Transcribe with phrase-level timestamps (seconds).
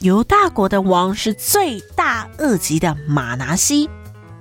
[0.00, 3.90] 犹大国的王是罪大恶极的玛拿西。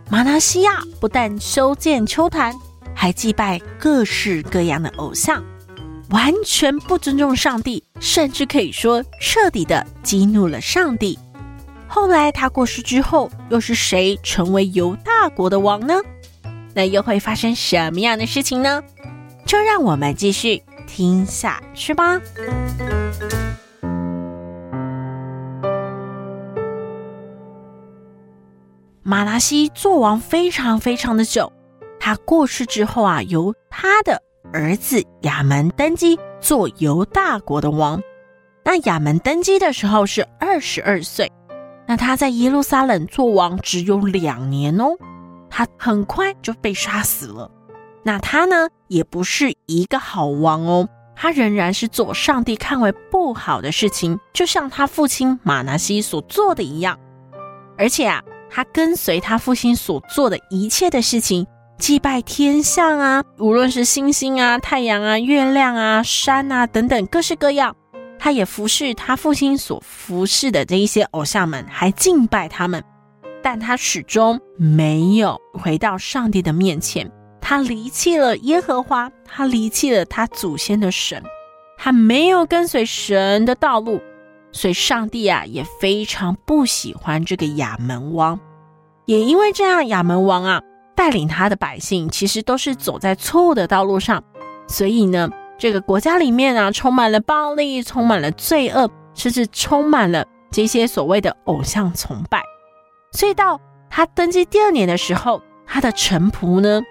[0.07, 2.53] 玛拿西亚不但修建丘坛，
[2.93, 5.43] 还祭拜各式各样的偶像，
[6.11, 11.17] 完全不尊重上帝，甚至可以说彻底的激怒了上帝。
[11.87, 15.95] 后来他过世之后，又是谁成为犹大国的王呢？
[16.75, 18.83] 那又会发生什么样的事情呢？
[19.43, 22.21] 就让我们继续听下去吧。
[29.09, 31.49] 马拿西做王非常非常的久，
[31.97, 38.01] 他过世之后啊，由他的儿子亚门登基做犹大国的王。
[38.65, 41.31] 那亚门登基的时候是二十二岁，
[41.87, 44.87] 那他在耶路撒冷做王只有两年哦，
[45.49, 47.49] 他很快就被杀死了。
[48.03, 56.99] 那他呢，也不是一个好王哦，他仍然是做上帝看为不好的事情，就像他父亲马拿西所做的一样，
[57.77, 58.21] 而且啊。
[58.49, 61.45] 他跟随他父亲所做的一切的事情，
[61.77, 67.75] 祭拜天象啊，无论是星星啊、太阳啊、月亮啊、山啊等等各式各样，
[68.17, 72.83] 他也服侍他父亲所服侍的这一些偶像们，还敬拜他们。
[73.43, 77.09] 但他始终没有回到上帝的面前，
[77.39, 81.23] 他离弃了耶和华，他离弃了他祖先的神，
[81.77, 84.01] 他没有跟随神的道路。
[84.51, 88.39] 所以，上帝啊也非常不喜欢这个亚门王，
[89.07, 90.61] 也因为这样，亚门王啊
[90.93, 94.21] 带领他的百姓其实都是走在错误的道路上，
[94.67, 102.43] 所以呢，这个国家里面啊充满了暴力，充满了罪恶，甚至充满了这些所谓的偶像崇拜。
[103.13, 106.81] 所以到他登基第二年的时候，他的臣仆呢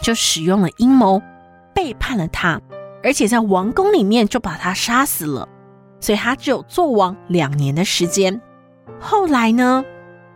[0.00, 1.20] 就使用了阴谋，
[1.74, 2.58] 背叛了他，
[3.02, 5.46] 而且在王宫里面就把他杀死了。
[6.00, 8.40] 所以他只有做王两年的时间。
[8.98, 9.84] 后来呢，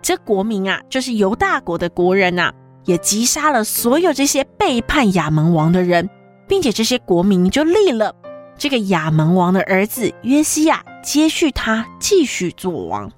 [0.08, 2.50] 这国民啊，就是犹大国的国人呐，
[2.86, 6.08] 也击杀了所有这些背叛亚门王的人，
[6.46, 8.14] 并且这些国民就立了
[8.56, 13.12] 这个亚门王的儿子约西亚接续他继续做王。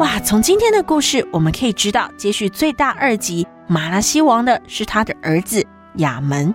[0.00, 5.64] 哇，从今天的故事我们可以知道，接续最大二级玛拿西王的是他的儿子。
[5.98, 6.52] 亚门，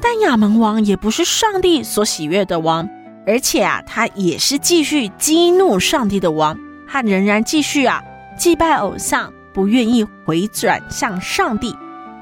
[0.00, 2.88] 但亚门王也不是上帝所喜悦的王，
[3.26, 6.56] 而且啊，他也是继续激怒上帝的王，
[6.86, 8.02] 他仍然继续啊
[8.38, 11.76] 祭拜偶像，不愿意回转向上帝，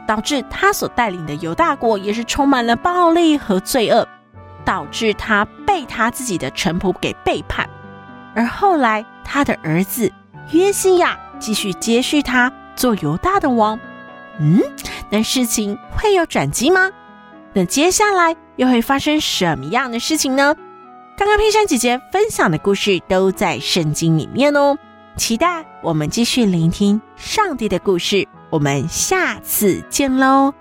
[0.06, 4.08] 导致他所带领的犹大国也是充满了暴力和罪恶，
[4.64, 7.68] 导致他被他自己的臣仆给背叛，
[8.34, 10.10] 而后来他的儿子
[10.52, 13.78] 约西亚继续接续他做犹大的王。
[14.40, 14.60] 嗯，
[15.10, 16.90] 那事情会有转机吗？
[17.52, 20.56] 那接下来又会发生什么样的事情呢？
[21.16, 24.76] 刚刚佩珊姐姐分享的故事都在圣经里面哦，
[25.16, 28.26] 期待我们继续聆听上帝的故事。
[28.50, 30.52] 我们下次见喽，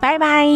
[0.00, 0.46] 拜拜。